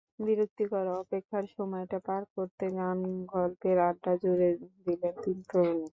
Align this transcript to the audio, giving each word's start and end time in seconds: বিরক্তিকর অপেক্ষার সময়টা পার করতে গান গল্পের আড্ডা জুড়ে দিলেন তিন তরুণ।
বিরক্তিকর 0.19 0.85
অপেক্ষার 1.01 1.45
সময়টা 1.55 1.97
পার 2.07 2.23
করতে 2.35 2.65
গান 2.77 2.97
গল্পের 3.33 3.77
আড্ডা 3.89 4.13
জুড়ে 4.21 4.49
দিলেন 4.85 5.15
তিন 5.23 5.37
তরুণ। 5.49 5.81